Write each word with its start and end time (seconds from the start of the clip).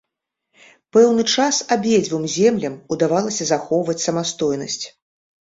Пэўны 0.95 1.25
час 1.33 1.59
абедзвюм 1.75 2.25
землям 2.37 2.79
удавалася 2.97 3.49
захоўваць 3.53 3.97
самастойнасць. 4.07 4.81